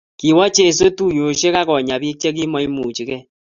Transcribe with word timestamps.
Kiwo 0.19 0.43
Jeso 0.55 0.85
tuyosiek 0.97 1.55
akonyaa 1.61 2.01
biik 2.01 2.17
che 2.21 2.29
kimaimuchikei 2.35 3.23